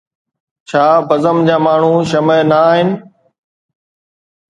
ڇا 0.67 0.85
بزم 1.07 1.37
جا 1.47 1.57
ماڻهو 1.65 1.95
شمع 2.11 2.37
نه 2.49 2.57
آهن؟ 2.69 2.89